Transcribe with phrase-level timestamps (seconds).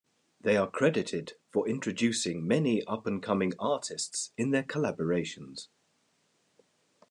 [0.39, 5.67] They are credited for introducing many up and coming artists in their collaborations.